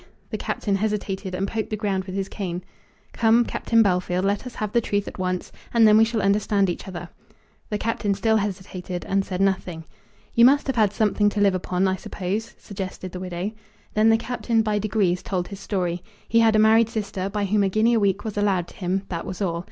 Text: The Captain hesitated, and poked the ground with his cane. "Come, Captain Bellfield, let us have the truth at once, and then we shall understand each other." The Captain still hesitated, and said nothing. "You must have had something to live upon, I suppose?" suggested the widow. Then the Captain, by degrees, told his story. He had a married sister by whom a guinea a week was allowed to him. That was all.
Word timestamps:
The 0.31 0.37
Captain 0.39 0.77
hesitated, 0.77 1.35
and 1.35 1.47
poked 1.47 1.69
the 1.69 1.77
ground 1.77 2.05
with 2.05 2.15
his 2.15 2.27
cane. 2.27 2.63
"Come, 3.13 3.45
Captain 3.45 3.83
Bellfield, 3.83 4.23
let 4.23 4.47
us 4.47 4.55
have 4.55 4.71
the 4.71 4.81
truth 4.81 5.07
at 5.07 5.19
once, 5.19 5.51
and 5.71 5.87
then 5.87 5.95
we 5.95 6.03
shall 6.05 6.23
understand 6.23 6.71
each 6.71 6.87
other." 6.87 7.09
The 7.69 7.77
Captain 7.77 8.15
still 8.15 8.37
hesitated, 8.37 9.05
and 9.05 9.23
said 9.23 9.41
nothing. 9.41 9.83
"You 10.33 10.43
must 10.43 10.65
have 10.65 10.75
had 10.75 10.91
something 10.91 11.29
to 11.29 11.39
live 11.39 11.53
upon, 11.53 11.87
I 11.87 11.97
suppose?" 11.97 12.55
suggested 12.57 13.11
the 13.11 13.19
widow. 13.19 13.51
Then 13.93 14.09
the 14.09 14.17
Captain, 14.17 14.63
by 14.63 14.79
degrees, 14.79 15.21
told 15.21 15.49
his 15.49 15.59
story. 15.59 16.01
He 16.27 16.39
had 16.39 16.55
a 16.55 16.65
married 16.67 16.89
sister 16.89 17.29
by 17.29 17.45
whom 17.45 17.61
a 17.61 17.69
guinea 17.69 17.93
a 17.93 17.99
week 17.99 18.23
was 18.23 18.37
allowed 18.37 18.69
to 18.69 18.77
him. 18.77 19.03
That 19.09 19.27
was 19.27 19.39
all. 19.39 19.59